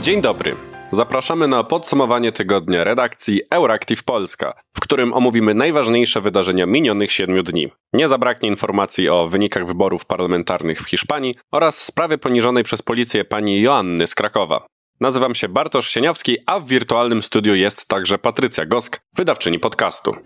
Dzień 0.00 0.22
dobry. 0.22 0.56
Zapraszamy 0.90 1.48
na 1.48 1.64
podsumowanie 1.64 2.32
tygodnia 2.32 2.84
redakcji 2.84 3.40
Euractiv 3.50 4.04
Polska, 4.04 4.52
w 4.76 4.80
którym 4.80 5.14
omówimy 5.14 5.54
najważniejsze 5.54 6.20
wydarzenia 6.20 6.66
minionych 6.66 7.12
siedmiu 7.12 7.42
dni. 7.42 7.68
Nie 7.92 8.08
zabraknie 8.08 8.48
informacji 8.48 9.08
o 9.08 9.28
wynikach 9.28 9.66
wyborów 9.66 10.04
parlamentarnych 10.04 10.80
w 10.80 10.88
Hiszpanii 10.88 11.34
oraz 11.52 11.84
sprawie 11.84 12.18
poniżonej 12.18 12.64
przez 12.64 12.82
policję 12.82 13.24
pani 13.24 13.60
Joanny 13.60 14.06
z 14.06 14.14
Krakowa. 14.14 14.66
Nazywam 15.00 15.34
się 15.34 15.48
Bartosz 15.48 15.90
Sieniawski, 15.90 16.36
a 16.46 16.60
w 16.60 16.68
wirtualnym 16.68 17.22
studiu 17.22 17.54
jest 17.54 17.88
także 17.88 18.18
Patrycja 18.18 18.64
Gosk, 18.64 19.00
wydawczyni 19.16 19.58
podcastu. 19.58 20.16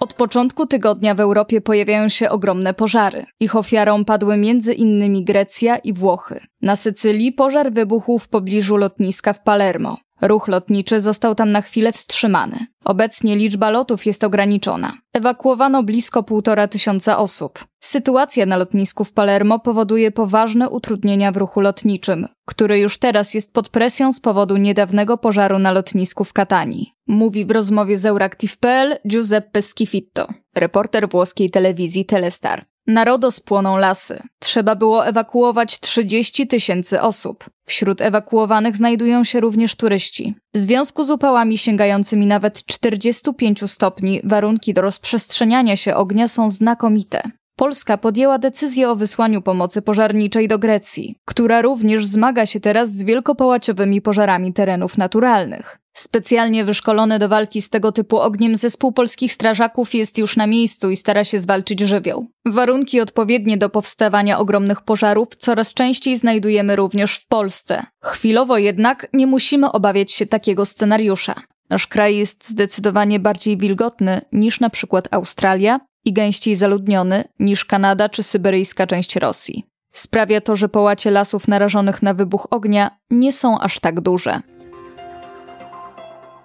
Od 0.00 0.14
początku 0.14 0.66
tygodnia 0.66 1.14
w 1.14 1.20
Europie 1.20 1.60
pojawiają 1.60 2.08
się 2.08 2.30
ogromne 2.30 2.74
pożary. 2.74 3.26
Ich 3.40 3.56
ofiarą 3.56 4.04
padły 4.04 4.36
innymi 4.76 5.24
Grecja 5.24 5.76
i 5.76 5.92
Włochy. 5.92 6.40
Na 6.62 6.76
Sycylii 6.76 7.32
pożar 7.32 7.72
wybuchł 7.72 8.18
w 8.18 8.28
pobliżu 8.28 8.76
lotniska 8.76 9.32
w 9.32 9.42
Palermo. 9.42 9.96
Ruch 10.22 10.48
lotniczy 10.48 11.00
został 11.00 11.34
tam 11.34 11.52
na 11.52 11.62
chwilę 11.62 11.92
wstrzymany. 11.92 12.56
Obecnie 12.84 13.36
liczba 13.36 13.70
lotów 13.70 14.06
jest 14.06 14.24
ograniczona. 14.24 14.92
Ewakuowano 15.12 15.82
blisko 15.82 16.22
półtora 16.22 16.68
tysiąca 16.68 17.18
osób. 17.18 17.64
Sytuacja 17.80 18.46
na 18.46 18.56
lotnisku 18.56 19.04
w 19.04 19.12
Palermo 19.12 19.58
powoduje 19.58 20.10
poważne 20.10 20.70
utrudnienia 20.70 21.32
w 21.32 21.36
ruchu 21.36 21.60
lotniczym, 21.60 22.26
który 22.46 22.78
już 22.78 22.98
teraz 22.98 23.34
jest 23.34 23.52
pod 23.52 23.68
presją 23.68 24.12
z 24.12 24.20
powodu 24.20 24.56
niedawnego 24.56 25.18
pożaru 25.18 25.58
na 25.58 25.72
lotnisku 25.72 26.24
w 26.24 26.32
Katanii. 26.32 26.97
Mówi 27.08 27.46
w 27.46 27.50
rozmowie 27.50 27.98
z 27.98 28.06
Euractiv.pl 28.06 28.98
Giuseppe 29.08 29.62
Schifitto, 29.62 30.26
reporter 30.54 31.08
włoskiej 31.08 31.50
telewizji 31.50 32.04
Telestar. 32.04 32.64
Narodo 32.86 33.30
spłoną 33.30 33.76
lasy. 33.76 34.22
Trzeba 34.38 34.74
było 34.76 35.06
ewakuować 35.06 35.80
30 35.80 36.46
tysięcy 36.46 37.00
osób. 37.00 37.50
Wśród 37.66 38.00
ewakuowanych 38.00 38.76
znajdują 38.76 39.24
się 39.24 39.40
również 39.40 39.74
turyści. 39.74 40.34
W 40.54 40.58
związku 40.58 41.04
z 41.04 41.10
upałami 41.10 41.58
sięgającymi 41.58 42.26
nawet 42.26 42.64
45 42.66 43.70
stopni, 43.70 44.20
warunki 44.24 44.74
do 44.74 44.82
rozprzestrzeniania 44.82 45.76
się 45.76 45.94
ognia 45.94 46.28
są 46.28 46.50
znakomite. 46.50 47.22
Polska 47.56 47.98
podjęła 47.98 48.38
decyzję 48.38 48.90
o 48.90 48.96
wysłaniu 48.96 49.42
pomocy 49.42 49.82
pożarniczej 49.82 50.48
do 50.48 50.58
Grecji, 50.58 51.18
która 51.24 51.62
również 51.62 52.06
zmaga 52.06 52.46
się 52.46 52.60
teraz 52.60 52.90
z 52.90 53.02
wielkopałaciowymi 53.02 54.00
pożarami 54.00 54.52
terenów 54.52 54.98
naturalnych. 54.98 55.78
Specjalnie 55.98 56.64
wyszkolony 56.64 57.18
do 57.18 57.28
walki 57.28 57.62
z 57.62 57.70
tego 57.70 57.92
typu 57.92 58.18
ogniem 58.18 58.56
zespół 58.56 58.92
polskich 58.92 59.32
strażaków 59.32 59.94
jest 59.94 60.18
już 60.18 60.36
na 60.36 60.46
miejscu 60.46 60.90
i 60.90 60.96
stara 60.96 61.24
się 61.24 61.40
zwalczyć 61.40 61.80
żywioł. 61.80 62.26
Warunki 62.46 63.00
odpowiednie 63.00 63.56
do 63.56 63.70
powstawania 63.70 64.38
ogromnych 64.38 64.80
pożarów 64.80 65.28
coraz 65.38 65.74
częściej 65.74 66.16
znajdujemy 66.16 66.76
również 66.76 67.18
w 67.18 67.26
Polsce. 67.26 67.82
Chwilowo 68.04 68.58
jednak 68.58 69.06
nie 69.12 69.26
musimy 69.26 69.72
obawiać 69.72 70.12
się 70.12 70.26
takiego 70.26 70.66
scenariusza. 70.66 71.34
Nasz 71.70 71.86
kraj 71.86 72.16
jest 72.16 72.48
zdecydowanie 72.48 73.20
bardziej 73.20 73.56
wilgotny 73.56 74.20
niż 74.32 74.60
na 74.60 74.70
przykład 74.70 75.08
Australia 75.10 75.80
i 76.04 76.12
gęściej 76.12 76.56
zaludniony 76.56 77.24
niż 77.38 77.64
Kanada 77.64 78.08
czy 78.08 78.22
syberyjska 78.22 78.86
część 78.86 79.16
Rosji. 79.16 79.64
Sprawia 79.92 80.40
to, 80.40 80.56
że 80.56 80.68
połacie 80.68 81.10
lasów 81.10 81.48
narażonych 81.48 82.02
na 82.02 82.14
wybuch 82.14 82.46
ognia 82.50 82.90
nie 83.10 83.32
są 83.32 83.58
aż 83.58 83.80
tak 83.80 84.00
duże. 84.00 84.40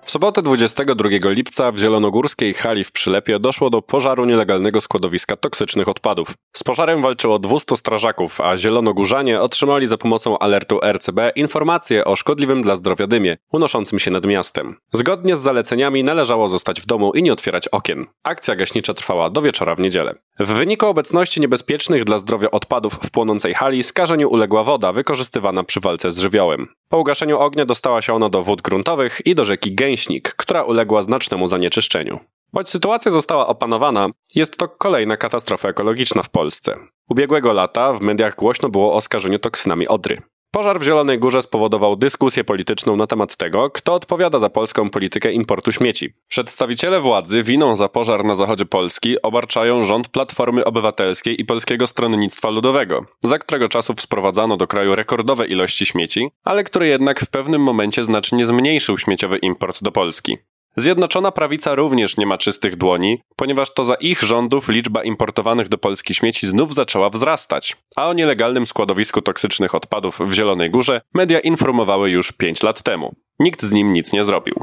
W 0.05 0.11
sobotę 0.11 0.41
22 0.41 1.09
lipca 1.29 1.71
w 1.71 1.77
zielonogórskiej 1.77 2.53
hali 2.53 2.83
w 2.83 2.91
Przylepie 2.91 3.39
doszło 3.39 3.69
do 3.69 3.81
pożaru 3.81 4.25
nielegalnego 4.25 4.81
składowiska 4.81 5.35
toksycznych 5.35 5.89
odpadów. 5.89 6.33
Z 6.53 6.63
pożarem 6.63 7.01
walczyło 7.01 7.39
200 7.39 7.77
strażaków, 7.77 8.41
a 8.41 8.57
zielonogórzanie 8.57 9.41
otrzymali 9.41 9.87
za 9.87 9.97
pomocą 9.97 10.39
alertu 10.39 10.79
RCB 10.83 11.31
informacje 11.35 12.05
o 12.05 12.15
szkodliwym 12.15 12.61
dla 12.61 12.75
zdrowia 12.75 13.07
dymie, 13.07 13.37
unoszącym 13.51 13.99
się 13.99 14.11
nad 14.11 14.25
miastem. 14.25 14.75
Zgodnie 14.93 15.35
z 15.35 15.39
zaleceniami 15.39 16.03
należało 16.03 16.49
zostać 16.49 16.81
w 16.81 16.85
domu 16.85 17.11
i 17.13 17.23
nie 17.23 17.33
otwierać 17.33 17.67
okien. 17.67 18.05
Akcja 18.23 18.55
gaśnicza 18.55 18.93
trwała 18.93 19.29
do 19.29 19.41
wieczora 19.41 19.75
w 19.75 19.79
niedzielę. 19.79 20.15
W 20.39 20.47
wyniku 20.47 20.87
obecności 20.87 21.41
niebezpiecznych 21.41 22.03
dla 22.03 22.17
zdrowia 22.17 22.51
odpadów 22.51 22.93
w 22.93 23.11
płonącej 23.11 23.53
hali 23.53 23.83
skażeniu 23.83 24.29
uległa 24.29 24.63
woda 24.63 24.93
wykorzystywana 24.93 25.63
przy 25.63 25.79
walce 25.79 26.11
z 26.11 26.17
żywiołem. 26.17 26.67
Po 26.89 26.97
ugaszeniu 26.97 27.39
ognia 27.39 27.65
dostała 27.65 28.01
się 28.01 28.13
ona 28.13 28.29
do 28.29 28.43
wód 28.43 28.61
gruntowych 28.61 29.21
i 29.25 29.35
do 29.35 29.43
rzeki 29.43 29.75
Gęśnik, 29.75 30.33
która 30.35 30.63
uległa 30.63 31.01
znacznemu 31.01 31.47
zanieczyszczeniu. 31.47 32.19
Choć 32.55 32.69
sytuacja 32.69 33.11
została 33.11 33.47
opanowana, 33.47 34.09
jest 34.35 34.57
to 34.57 34.67
kolejna 34.67 35.17
katastrofa 35.17 35.69
ekologiczna 35.69 36.23
w 36.23 36.29
Polsce. 36.29 36.75
Ubiegłego 37.09 37.53
lata 37.53 37.93
w 37.93 38.01
mediach 38.01 38.35
głośno 38.35 38.69
było 38.69 38.93
o 38.93 39.01
skażeniu 39.01 39.39
toksynami 39.39 39.87
Odry. 39.87 40.21
Pożar 40.55 40.79
w 40.79 40.83
Zielonej 40.83 41.19
Górze 41.19 41.41
spowodował 41.41 41.95
dyskusję 41.95 42.43
polityczną 42.43 42.95
na 42.95 43.07
temat 43.07 43.35
tego, 43.35 43.69
kto 43.69 43.93
odpowiada 43.93 44.39
za 44.39 44.49
polską 44.49 44.89
politykę 44.89 45.31
importu 45.31 45.71
śmieci. 45.71 46.13
Przedstawiciele 46.27 46.99
władzy 46.99 47.43
winą 47.43 47.75
za 47.75 47.89
pożar 47.89 48.25
na 48.25 48.35
zachodzie 48.35 48.65
Polski 48.65 49.21
obarczają 49.21 49.83
rząd 49.83 50.07
Platformy 50.07 50.65
Obywatelskiej 50.65 51.41
i 51.41 51.45
Polskiego 51.45 51.87
Stronnictwa 51.87 52.49
Ludowego, 52.49 53.05
za 53.23 53.39
którego 53.39 53.69
czasów 53.69 54.01
sprowadzano 54.01 54.57
do 54.57 54.67
kraju 54.67 54.95
rekordowe 54.95 55.47
ilości 55.47 55.85
śmieci, 55.85 56.29
ale 56.43 56.63
który 56.63 56.87
jednak 56.87 57.19
w 57.19 57.29
pewnym 57.29 57.61
momencie 57.61 58.03
znacznie 58.03 58.45
zmniejszył 58.45 58.97
śmieciowy 58.97 59.37
import 59.37 59.83
do 59.83 59.91
Polski. 59.91 60.37
Zjednoczona 60.75 61.31
prawica 61.31 61.75
również 61.75 62.17
nie 62.17 62.25
ma 62.25 62.37
czystych 62.37 62.75
dłoni, 62.75 63.21
ponieważ 63.35 63.73
to 63.73 63.83
za 63.83 63.93
ich 63.93 64.21
rządów 64.21 64.69
liczba 64.69 65.03
importowanych 65.03 65.69
do 65.69 65.77
Polski 65.77 66.13
śmieci 66.13 66.47
znów 66.47 66.73
zaczęła 66.73 67.09
wzrastać, 67.09 67.77
a 67.95 68.07
o 68.07 68.13
nielegalnym 68.13 68.65
składowisku 68.65 69.21
toksycznych 69.21 69.75
odpadów 69.75 70.19
w 70.19 70.33
Zielonej 70.33 70.69
Górze 70.69 71.01
media 71.13 71.39
informowały 71.39 72.09
już 72.09 72.31
5 72.31 72.63
lat 72.63 72.81
temu. 72.81 73.15
Nikt 73.39 73.63
z 73.63 73.71
nim 73.71 73.93
nic 73.93 74.13
nie 74.13 74.25
zrobił. 74.25 74.55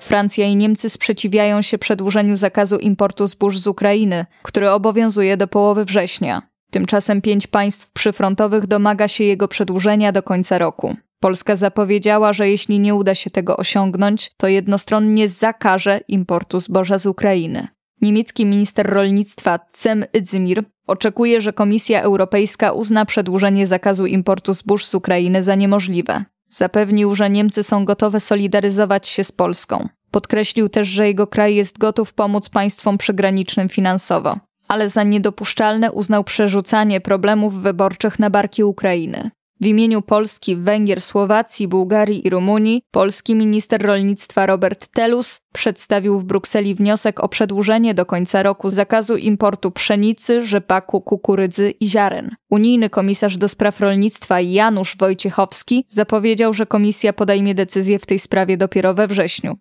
Francja 0.00 0.46
i 0.46 0.56
Niemcy 0.56 0.90
sprzeciwiają 0.90 1.62
się 1.62 1.78
przedłużeniu 1.78 2.36
zakazu 2.36 2.76
importu 2.76 3.26
zbóż 3.26 3.58
z 3.58 3.66
Ukrainy, 3.66 4.26
który 4.42 4.70
obowiązuje 4.70 5.36
do 5.36 5.48
połowy 5.48 5.84
września. 5.84 6.42
Tymczasem 6.70 7.22
pięć 7.22 7.46
państw 7.46 7.92
przyfrontowych 7.92 8.66
domaga 8.66 9.08
się 9.08 9.24
jego 9.24 9.48
przedłużenia 9.48 10.12
do 10.12 10.22
końca 10.22 10.58
roku. 10.58 10.96
Polska 11.20 11.56
zapowiedziała, 11.56 12.32
że 12.32 12.48
jeśli 12.48 12.80
nie 12.80 12.94
uda 12.94 13.14
się 13.14 13.30
tego 13.30 13.56
osiągnąć, 13.56 14.30
to 14.36 14.48
jednostronnie 14.48 15.28
zakaże 15.28 16.00
importu 16.08 16.60
zboża 16.60 16.98
z 16.98 17.06
Ukrainy. 17.06 17.68
Niemiecki 18.00 18.46
minister 18.46 18.90
rolnictwa 18.90 19.58
Cem 19.70 20.04
Ydzimir 20.12 20.64
oczekuje, 20.86 21.40
że 21.40 21.52
Komisja 21.52 22.02
Europejska 22.02 22.72
uzna 22.72 23.04
przedłużenie 23.04 23.66
zakazu 23.66 24.06
importu 24.06 24.52
zbóż 24.52 24.86
z 24.86 24.94
Ukrainy 24.94 25.42
za 25.42 25.54
niemożliwe. 25.54 26.24
Zapewnił, 26.48 27.14
że 27.14 27.30
Niemcy 27.30 27.62
są 27.62 27.84
gotowe 27.84 28.20
solidaryzować 28.20 29.08
się 29.08 29.24
z 29.24 29.32
Polską. 29.32 29.88
Podkreślił 30.10 30.68
też, 30.68 30.88
że 30.88 31.06
jego 31.06 31.26
kraj 31.26 31.54
jest 31.54 31.78
gotów 31.78 32.12
pomóc 32.12 32.48
państwom 32.48 32.98
przygranicznym 32.98 33.68
finansowo, 33.68 34.38
ale 34.68 34.88
za 34.88 35.02
niedopuszczalne 35.02 35.92
uznał 35.92 36.24
przerzucanie 36.24 37.00
problemów 37.00 37.62
wyborczych 37.62 38.18
na 38.18 38.30
barki 38.30 38.64
Ukrainy. 38.64 39.30
W 39.60 39.66
imieniu 39.66 40.02
Polski, 40.02 40.56
Węgier, 40.56 41.00
Słowacji, 41.00 41.68
Bułgarii 41.68 42.26
i 42.26 42.30
Rumunii 42.30 42.82
polski 42.90 43.34
minister 43.34 43.82
rolnictwa 43.82 44.46
Robert 44.46 44.88
Telus 44.88 45.40
przedstawił 45.52 46.18
w 46.18 46.24
Brukseli 46.24 46.74
wniosek 46.74 47.20
o 47.20 47.28
przedłużenie 47.28 47.94
do 47.94 48.06
końca 48.06 48.42
roku 48.42 48.70
zakazu 48.70 49.16
importu 49.16 49.70
pszenicy, 49.70 50.44
rzepaku, 50.44 51.00
kukurydzy 51.00 51.70
i 51.70 51.86
ziaren. 51.86 52.30
Unijny 52.50 52.90
komisarz 52.90 53.36
do 53.36 53.48
spraw 53.48 53.80
rolnictwa 53.80 54.40
Janusz 54.40 54.96
Wojciechowski 54.96 55.84
zapowiedział, 55.88 56.52
że 56.52 56.66
komisja 56.66 57.12
podejmie 57.12 57.54
decyzję 57.54 57.98
w 57.98 58.06
tej 58.06 58.18
sprawie 58.18 58.56
dopiero 58.56 58.94
we 58.94 59.06
wrześniu. 59.06 59.58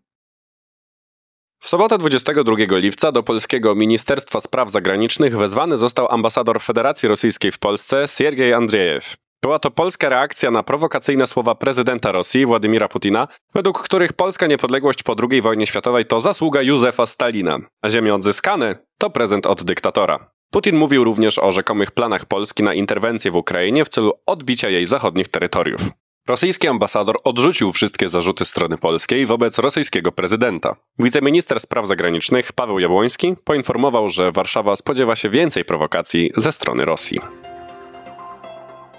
W 1.60 1.68
sobotę 1.68 1.98
22 1.98 2.56
lipca 2.70 3.12
do 3.12 3.24
polskiego 3.24 3.76
Ministerstwa 3.76 4.40
Spraw 4.40 4.72
Zagranicznych 4.72 5.38
wezwany 5.38 5.78
został 5.78 6.12
ambasador 6.12 6.62
Federacji 6.62 7.10
Rosyjskiej 7.10 7.52
w 7.52 7.60
Polsce 7.60 8.06
Siergiej 8.08 8.54
Andrzejew. 8.54 9.27
Była 9.42 9.60
to 9.60 9.72
polska 9.72 10.10
reakcja 10.10 10.52
na 10.52 10.64
prowokacyjne 10.64 11.28
słowa 11.28 11.56
prezydenta 11.56 12.12
Rosji, 12.12 12.46
Władimira 12.46 12.88
Putina, 12.88 13.28
według 13.54 13.84
których 13.84 14.14
polska 14.14 14.48
niepodległość 14.48 15.04
po 15.04 15.16
II 15.30 15.42
wojnie 15.42 15.68
światowej 15.68 16.06
to 16.06 16.20
zasługa 16.20 16.62
Józefa 16.62 17.06
Stalina, 17.06 17.60
a 17.82 17.90
ziemie 17.90 18.16
odzyskane 18.16 18.76
to 18.98 19.10
prezent 19.10 19.46
od 19.46 19.64
dyktatora. 19.64 20.32
Putin 20.52 20.78
mówił 20.78 21.04
również 21.04 21.40
o 21.40 21.52
rzekomych 21.52 21.92
planach 21.92 22.26
Polski 22.26 22.64
na 22.64 22.74
interwencję 22.74 23.32
w 23.32 23.36
Ukrainie 23.36 23.86
w 23.86 23.90
celu 23.90 24.12
odbicia 24.26 24.70
jej 24.70 24.86
zachodnich 24.86 25.28
terytoriów. 25.28 25.82
Rosyjski 26.28 26.68
ambasador 26.68 27.16
odrzucił 27.24 27.72
wszystkie 27.72 28.10
zarzuty 28.10 28.46
strony 28.46 28.78
polskiej 28.78 29.26
wobec 29.26 29.58
rosyjskiego 29.58 30.12
prezydenta. 30.12 30.76
Wiceminister 31.00 31.60
spraw 31.60 31.88
zagranicznych 31.88 32.54
Paweł 32.54 32.80
Jabłoński 32.80 33.36
poinformował, 33.44 34.10
że 34.10 34.32
Warszawa 34.32 34.76
spodziewa 34.76 35.16
się 35.16 35.30
więcej 35.30 35.66
prowokacji 35.66 36.32
ze 36.38 36.52
strony 36.52 36.86
Rosji. 36.86 37.20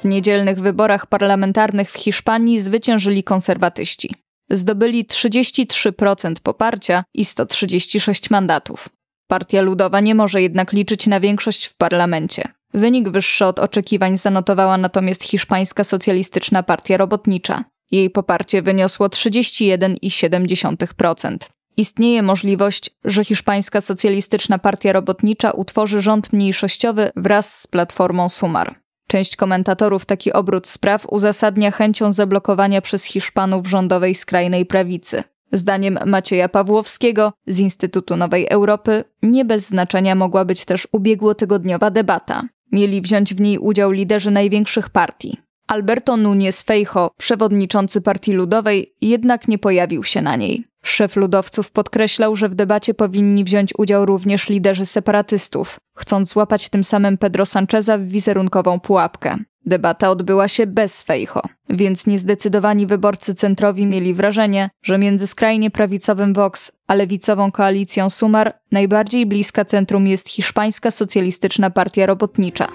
W 0.01 0.05
niedzielnych 0.05 0.61
wyborach 0.61 1.07
parlamentarnych 1.07 1.91
w 1.91 1.97
Hiszpanii 1.97 2.61
zwyciężyli 2.61 3.25
konserwatyści. 3.25 4.15
Zdobyli 4.51 5.05
33% 5.05 6.35
poparcia 6.43 7.05
i 7.15 7.25
136 7.25 8.31
mandatów. 8.31 8.89
Partia 9.27 9.63
Ludowa 9.63 10.01
nie 10.01 10.15
może 10.15 10.43
jednak 10.43 10.73
liczyć 10.73 11.07
na 11.07 11.21
większość 11.21 11.67
w 11.67 11.77
parlamencie. 11.77 12.43
Wynik 12.75 13.09
wyższy 13.09 13.45
od 13.45 13.59
oczekiwań 13.59 14.17
zanotowała 14.17 14.79
natomiast 14.79 15.23
Hiszpańska 15.23 15.85
Socjalistyczna 15.85 16.63
Partia 16.63 16.97
Robotnicza. 16.97 17.65
Jej 17.91 18.11
poparcie 18.11 18.63
wyniosło 18.63 19.09
31,7%. 19.09 21.37
Istnieje 21.77 22.23
możliwość, 22.23 22.91
że 23.05 23.25
Hiszpańska 23.25 23.81
Socjalistyczna 23.81 24.59
Partia 24.59 24.93
Robotnicza 24.93 25.51
utworzy 25.51 26.03
rząd 26.03 26.33
mniejszościowy 26.33 27.11
wraz 27.17 27.61
z 27.61 27.67
Platformą 27.67 28.29
Sumar. 28.29 28.88
Część 29.09 29.37
komentatorów 29.37 30.07
taki 30.07 30.33
obrót 30.33 30.67
spraw 30.67 31.07
uzasadnia 31.11 31.71
chęcią 31.71 32.13
zablokowania 32.13 32.81
przez 32.81 33.05
Hiszpanów 33.05 33.69
rządowej 33.69 34.15
skrajnej 34.15 34.67
prawicy. 34.67 35.23
Zdaniem 35.53 35.99
Macieja 36.07 36.49
Pawłowskiego 36.49 37.33
z 37.47 37.59
Instytutu 37.59 38.17
Nowej 38.17 38.47
Europy 38.51 39.05
nie 39.23 39.45
bez 39.45 39.69
znaczenia 39.69 40.15
mogła 40.15 40.45
być 40.45 40.65
też 40.65 40.89
ubiegłotygodniowa 40.93 41.91
debata. 41.91 42.43
Mieli 42.73 43.01
wziąć 43.03 43.35
w 43.35 43.41
niej 43.41 43.59
udział 43.59 43.91
liderzy 43.91 44.31
największych 44.31 44.91
partii. 44.91 45.37
Alberto 45.67 46.17
Núñez 46.17 46.65
Feijo, 46.65 47.11
przewodniczący 47.19 48.01
Partii 48.01 48.33
Ludowej, 48.33 48.95
jednak 49.01 49.49
nie 49.49 49.59
pojawił 49.59 50.05
się 50.05 50.23
na 50.23 50.37
niej. 50.37 50.65
Szef 50.89 51.17
ludowców 51.17 51.71
podkreślał, 51.71 52.37
że 52.37 52.49
w 52.49 52.55
debacie 52.55 52.95
powinni 52.95 53.45
wziąć 53.45 53.73
udział 53.79 54.07
również 54.07 54.49
liderzy 54.49 54.87
separatystów, 54.87 55.77
chcąc 55.97 56.29
złapać 56.29 56.69
tym 56.69 56.85
samym 56.85 57.19
Pedro 57.19 57.47
Sancheza 57.47 57.99
w 57.99 58.03
wizerunkową 58.03 58.81
pułapkę. 58.81 59.37
Debata 59.67 60.11
odbyła 60.11 60.49
się 60.49 60.67
bez 60.67 61.03
Fejcho, 61.03 61.43
więc 61.71 62.07
niezdecydowani 62.07 62.87
wyborcy 62.87 63.35
centrowi 63.35 63.87
mieli 63.87 64.15
wrażenie, 64.15 64.71
że 64.83 64.99
między 64.99 65.27
skrajnie 65.27 65.71
prawicowym 65.71 66.35
Vox 66.35 66.73
a 66.87 66.95
lewicową 66.95 67.53
koalicją 67.53 68.11
Sumar 68.11 68.59
najbardziej 68.73 69.27
bliska 69.27 69.65
centrum 69.65 70.07
jest 70.07 70.29
hiszpańska 70.29 70.91
socjalistyczna 70.91 71.71
partia 71.71 72.07
robotnicza. 72.07 72.67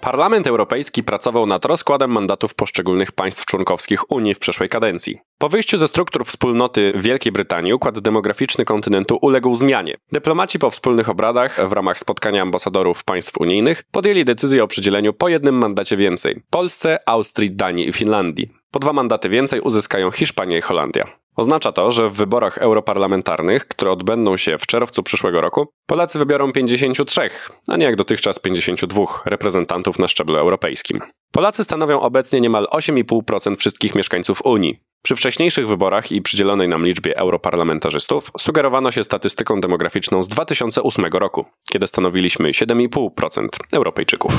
Parlament 0.00 0.46
Europejski 0.46 1.02
pracował 1.02 1.46
nad 1.46 1.64
rozkładem 1.64 2.10
mandatów 2.10 2.54
poszczególnych 2.54 3.12
państw 3.12 3.44
członkowskich 3.44 4.10
Unii 4.10 4.34
w 4.34 4.38
przeszłej 4.38 4.68
kadencji. 4.68 5.18
Po 5.40 5.48
wyjściu 5.48 5.78
ze 5.78 5.88
struktur 5.88 6.24
wspólnoty 6.24 6.92
Wielkiej 6.96 7.32
Brytanii 7.32 7.72
układ 7.72 7.98
demograficzny 7.98 8.64
kontynentu 8.64 9.18
uległ 9.22 9.54
zmianie. 9.54 9.96
Dyplomaci 10.12 10.58
po 10.58 10.70
wspólnych 10.70 11.08
obradach 11.08 11.68
w 11.68 11.72
ramach 11.72 11.98
spotkania 11.98 12.42
ambasadorów 12.42 13.04
państw 13.04 13.38
unijnych 13.38 13.82
podjęli 13.90 14.24
decyzję 14.24 14.64
o 14.64 14.68
przydzieleniu 14.68 15.12
po 15.12 15.28
jednym 15.28 15.54
mandacie 15.54 15.96
więcej 15.96 16.42
Polsce, 16.50 16.98
Austrii, 17.06 17.50
Danii 17.50 17.88
i 17.88 17.92
Finlandii. 17.92 18.48
Po 18.70 18.78
dwa 18.78 18.92
mandaty 18.92 19.28
więcej 19.28 19.60
uzyskają 19.60 20.10
Hiszpania 20.10 20.58
i 20.58 20.60
Holandia. 20.60 21.04
Oznacza 21.36 21.72
to, 21.72 21.90
że 21.90 22.08
w 22.08 22.12
wyborach 22.12 22.58
europarlamentarnych, 22.58 23.68
które 23.68 23.90
odbędą 23.90 24.36
się 24.36 24.58
w 24.58 24.66
czerwcu 24.66 25.02
przyszłego 25.02 25.40
roku, 25.40 25.66
Polacy 25.86 26.18
wybiorą 26.18 26.52
53, 26.52 27.30
a 27.68 27.76
nie 27.76 27.84
jak 27.84 27.96
dotychczas 27.96 28.38
52 28.38 29.04
reprezentantów 29.24 29.98
na 29.98 30.08
szczeblu 30.08 30.36
europejskim. 30.36 31.00
Polacy 31.32 31.64
stanowią 31.64 32.00
obecnie 32.00 32.40
niemal 32.40 32.66
8,5% 32.72 33.56
wszystkich 33.56 33.94
mieszkańców 33.94 34.42
Unii. 34.44 34.87
Przy 35.02 35.16
wcześniejszych 35.16 35.68
wyborach 35.68 36.12
i 36.12 36.22
przydzielonej 36.22 36.68
nam 36.68 36.86
liczbie 36.86 37.16
europarlamentarzystów 37.16 38.30
sugerowano 38.38 38.90
się 38.90 39.04
statystyką 39.04 39.60
demograficzną 39.60 40.22
z 40.22 40.28
2008 40.28 41.04
roku, 41.04 41.44
kiedy 41.72 41.86
stanowiliśmy 41.86 42.50
7,5% 42.50 43.46
Europejczyków. 43.72 44.32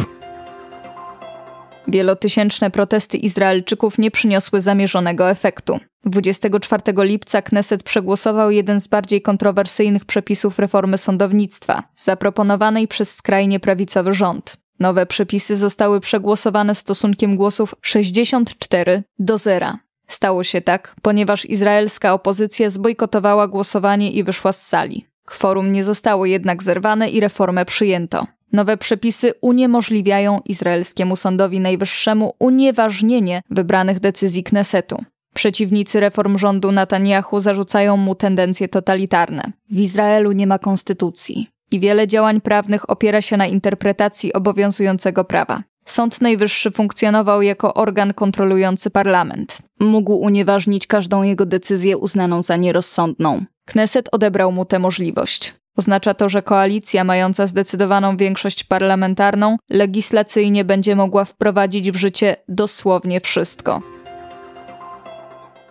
Wielotysięczne 1.88 2.72
protesty 2.72 3.18
Izraelczyków 3.18 3.98
nie 3.98 4.12
przyniosły 4.12 4.62
zamierzonego 4.62 5.30
efektu. 5.30 5.80
24 6.06 6.84
lipca 6.98 7.42
Kneset 7.42 7.84
przegłosował 7.84 8.52
jeden 8.52 8.82
z 8.82 8.88
bardziej 8.88 9.22
kontrowersyjnych 9.22 10.06
przepisów 10.06 10.60
reformy 10.60 10.98
sądownictwa, 10.98 11.84
zaproponowanej 11.96 12.88
przez 12.88 13.16
skrajnie 13.16 13.60
prawicowy 13.60 14.14
rząd. 14.14 14.58
Nowe 14.80 15.06
przepisy 15.06 15.56
zostały 15.56 16.00
przegłosowane 16.00 16.76
stosunkiem 16.76 17.36
głosów 17.36 17.76
64 17.82 19.04
do 19.20 19.38
0. 19.38 19.89
Stało 20.10 20.44
się 20.44 20.62
tak, 20.62 20.96
ponieważ 21.02 21.46
izraelska 21.46 22.14
opozycja 22.14 22.70
zbojkotowała 22.70 23.48
głosowanie 23.48 24.12
i 24.12 24.24
wyszła 24.24 24.52
z 24.52 24.68
sali. 24.68 25.06
Kworum 25.26 25.72
nie 25.72 25.84
zostało 25.84 26.26
jednak 26.26 26.64
zerwane 26.64 27.10
i 27.10 27.20
reformę 27.20 27.66
przyjęto. 27.66 28.28
Nowe 28.54 28.78
przepisy 28.78 29.34
uniemożliwiają 29.42 30.40
izraelskiemu 30.46 31.16
sądowi 31.16 31.60
najwyższemu 31.60 32.34
unieważnienie 32.40 33.42
wybranych 33.50 34.00
decyzji 34.00 34.44
Knesetu. 34.44 35.04
Przeciwnicy 35.34 36.00
reform 36.00 36.38
rządu 36.38 36.72
Netanyahu 36.72 37.40
zarzucają 37.40 37.98
mu 37.98 38.16
tendencje 38.16 38.68
totalitarne. 38.68 39.52
W 39.72 39.80
Izraelu 39.80 40.32
nie 40.32 40.48
ma 40.48 40.60
konstytucji 40.60 41.50
i 41.72 41.80
wiele 41.80 42.08
działań 42.08 42.42
prawnych 42.42 42.90
opiera 42.90 43.22
się 43.22 43.38
na 43.38 43.48
interpretacji 43.48 44.34
obowiązującego 44.34 45.24
prawa. 45.24 45.64
Sąd 45.86 46.22
Najwyższy 46.22 46.72
funkcjonował 46.72 47.42
jako 47.42 47.74
organ 47.74 48.14
kontrolujący 48.14 48.90
parlament. 48.90 49.58
Mógł 49.80 50.14
unieważnić 50.14 50.88
każdą 50.88 51.24
jego 51.24 51.46
decyzję 51.46 51.98
uznaną 51.98 52.42
za 52.42 52.56
nierozsądną. 52.56 53.46
Kneset 53.66 54.10
odebrał 54.12 54.52
mu 54.52 54.66
tę 54.66 54.80
możliwość. 54.80 55.54
Oznacza 55.78 56.14
to, 56.14 56.30
że 56.30 56.42
koalicja 56.42 57.04
mająca 57.04 57.48
zdecydowaną 57.48 58.18
większość 58.18 58.64
parlamentarną 58.64 59.58
legislacyjnie 59.70 60.66
będzie 60.66 60.96
mogła 60.96 61.26
wprowadzić 61.26 61.92
w 61.92 61.96
życie 61.96 62.36
dosłownie 62.48 63.22
wszystko. 63.22 63.99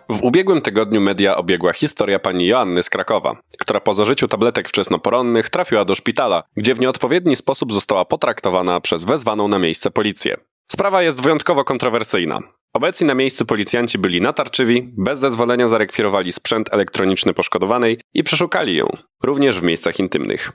W 0.09 0.23
ubiegłym 0.23 0.61
tygodniu 0.61 1.01
media 1.01 1.37
obiegła 1.37 1.73
historia 1.73 2.19
pani 2.19 2.47
Joanny 2.47 2.83
z 2.83 2.89
Krakowa, 2.89 3.41
która 3.59 3.79
po 3.79 3.93
zażyciu 3.93 4.27
tabletek 4.27 4.69
wczesnoporonnych 4.69 5.49
trafiła 5.49 5.85
do 5.85 5.95
szpitala, 5.95 6.43
gdzie 6.57 6.75
w 6.75 6.79
nieodpowiedni 6.79 7.35
sposób 7.35 7.73
została 7.73 8.05
potraktowana 8.05 8.81
przez 8.81 9.03
wezwaną 9.03 9.47
na 9.47 9.59
miejsce 9.59 9.91
policję. 9.91 10.37
Sprawa 10.71 11.03
jest 11.03 11.21
wyjątkowo 11.21 11.63
kontrowersyjna. 11.63 12.39
Obecni 12.73 13.07
na 13.07 13.13
miejscu 13.13 13.45
policjanci 13.45 13.97
byli 13.97 14.21
natarczywi, 14.21 14.93
bez 14.97 15.19
zezwolenia 15.19 15.67
zarekwirowali 15.67 16.31
sprzęt 16.31 16.73
elektroniczny 16.73 17.33
poszkodowanej 17.33 18.01
i 18.13 18.23
przeszukali 18.23 18.75
ją, 18.75 18.87
również 19.23 19.59
w 19.59 19.63
miejscach 19.63 19.99
intymnych. 19.99 20.51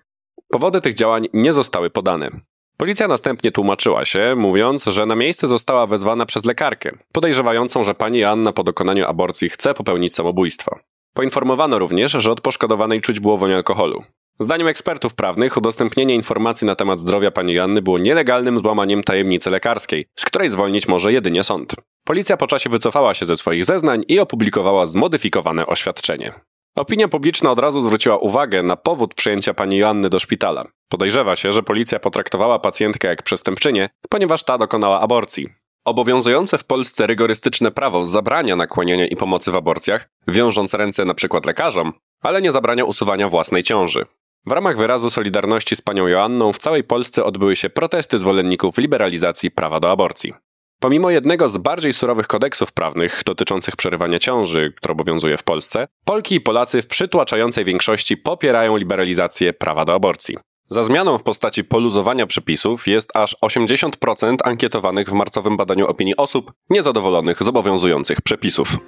Powody 0.48 0.80
tych 0.80 0.94
działań 0.94 1.28
nie 1.32 1.52
zostały 1.52 1.90
podane. 1.90 2.30
Policja 2.76 3.08
następnie 3.08 3.52
tłumaczyła 3.52 4.04
się, 4.04 4.34
mówiąc, 4.36 4.84
że 4.84 5.06
na 5.06 5.16
miejsce 5.16 5.48
została 5.48 5.86
wezwana 5.86 6.26
przez 6.26 6.44
lekarkę, 6.44 6.90
podejrzewającą, 7.12 7.84
że 7.84 7.94
pani 7.94 8.24
Anna 8.24 8.52
po 8.52 8.64
dokonaniu 8.64 9.06
aborcji 9.06 9.48
chce 9.48 9.74
popełnić 9.74 10.14
samobójstwo. 10.14 10.78
Poinformowano 11.14 11.78
również, 11.78 12.12
że 12.12 12.32
od 12.32 12.40
poszkodowanej 12.40 13.00
czuć 13.00 13.20
było 13.20 13.38
woń 13.38 13.52
alkoholu. 13.52 14.02
Zdaniem 14.38 14.68
ekspertów 14.68 15.14
prawnych 15.14 15.56
udostępnienie 15.56 16.14
informacji 16.14 16.66
na 16.66 16.74
temat 16.74 17.00
zdrowia 17.00 17.30
pani 17.30 17.54
Joanny 17.54 17.82
było 17.82 17.98
nielegalnym 17.98 18.58
złamaniem 18.58 19.02
tajemnicy 19.02 19.50
lekarskiej, 19.50 20.06
z 20.14 20.24
której 20.24 20.48
zwolnić 20.48 20.88
może 20.88 21.12
jedynie 21.12 21.44
sąd. 21.44 21.74
Policja 22.04 22.36
po 22.36 22.46
czasie 22.46 22.70
wycofała 22.70 23.14
się 23.14 23.26
ze 23.26 23.36
swoich 23.36 23.64
zeznań 23.64 24.04
i 24.08 24.18
opublikowała 24.18 24.86
zmodyfikowane 24.86 25.66
oświadczenie. 25.66 26.32
Opinia 26.76 27.08
publiczna 27.08 27.50
od 27.50 27.58
razu 27.58 27.80
zwróciła 27.80 28.16
uwagę 28.16 28.62
na 28.62 28.76
powód 28.76 29.14
przyjęcia 29.14 29.54
pani 29.54 29.76
Joanny 29.76 30.10
do 30.10 30.18
szpitala. 30.18 30.64
Podejrzewa 30.88 31.36
się, 31.36 31.52
że 31.52 31.62
policja 31.62 31.98
potraktowała 31.98 32.58
pacjentkę 32.58 33.08
jak 33.08 33.22
przestępczynię, 33.22 33.88
ponieważ 34.10 34.44
ta 34.44 34.58
dokonała 34.58 35.00
aborcji. 35.00 35.46
Obowiązujące 35.84 36.58
w 36.58 36.64
Polsce 36.64 37.06
rygorystyczne 37.06 37.70
prawo 37.70 38.06
zabrania 38.06 38.56
nakłaniania 38.56 39.06
i 39.06 39.16
pomocy 39.16 39.50
w 39.50 39.56
aborcjach, 39.56 40.08
wiążąc 40.28 40.74
ręce 40.74 41.02
np. 41.02 41.40
lekarzom, 41.44 41.92
ale 42.22 42.42
nie 42.42 42.52
zabrania 42.52 42.84
usuwania 42.84 43.28
własnej 43.28 43.62
ciąży. 43.62 44.06
W 44.46 44.52
ramach 44.52 44.76
wyrazu 44.76 45.10
solidarności 45.10 45.76
z 45.76 45.82
panią 45.82 46.06
Joanną 46.06 46.52
w 46.52 46.58
całej 46.58 46.84
Polsce 46.84 47.24
odbyły 47.24 47.56
się 47.56 47.70
protesty 47.70 48.18
zwolenników 48.18 48.78
liberalizacji 48.78 49.50
prawa 49.50 49.80
do 49.80 49.90
aborcji. 49.90 50.34
Pomimo 50.80 51.10
jednego 51.10 51.48
z 51.48 51.56
bardziej 51.56 51.92
surowych 51.92 52.26
kodeksów 52.26 52.72
prawnych 52.72 53.22
dotyczących 53.26 53.76
przerywania 53.76 54.18
ciąży, 54.18 54.72
który 54.76 54.92
obowiązuje 54.92 55.38
w 55.38 55.42
Polsce, 55.42 55.88
Polki 56.04 56.34
i 56.34 56.40
Polacy 56.40 56.82
w 56.82 56.86
przytłaczającej 56.86 57.64
większości 57.64 58.16
popierają 58.16 58.76
liberalizację 58.76 59.52
prawa 59.52 59.84
do 59.84 59.94
aborcji. 59.94 60.36
Za 60.70 60.82
zmianą 60.82 61.18
w 61.18 61.22
postaci 61.22 61.64
poluzowania 61.64 62.26
przepisów 62.26 62.88
jest 62.88 63.16
aż 63.16 63.36
80% 63.44 64.36
ankietowanych 64.44 65.08
w 65.08 65.12
marcowym 65.12 65.56
badaniu 65.56 65.86
opinii 65.86 66.16
osób 66.16 66.52
niezadowolonych 66.70 67.42
z 67.42 67.48
obowiązujących 67.48 68.20
przepisów. 68.20 68.78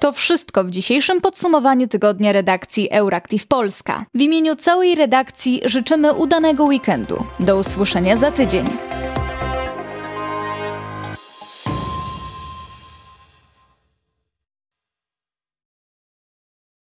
To 0.00 0.12
wszystko 0.12 0.64
w 0.64 0.70
dzisiejszym 0.70 1.20
podsumowaniu 1.20 1.88
tygodnia 1.88 2.32
redakcji 2.32 2.90
Euractiv 2.90 3.46
Polska. 3.46 4.04
W 4.14 4.20
imieniu 4.20 4.56
całej 4.56 4.94
redakcji 4.94 5.60
życzymy 5.64 6.12
udanego 6.12 6.64
weekendu. 6.64 7.24
Do 7.40 7.56
usłyszenia 7.56 8.16
za 8.16 8.30
tydzień. 8.30 8.64